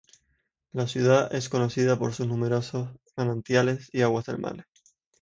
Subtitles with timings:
[0.71, 4.65] La ciudad es conocida por sus numerosos manantiales y aguas termales.